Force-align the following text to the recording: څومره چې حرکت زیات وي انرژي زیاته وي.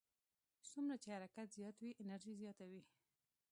څومره 0.71 0.95
چې 1.01 1.07
حرکت 1.15 1.47
زیات 1.57 1.75
وي 1.79 1.91
انرژي 2.01 2.33
زیاته 2.41 2.63
وي. 2.71 2.81